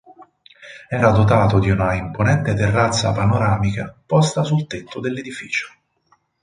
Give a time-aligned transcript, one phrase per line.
[0.89, 5.67] Era dotato di una imponente terrazza panoramica posta sul tetto dell'edificio.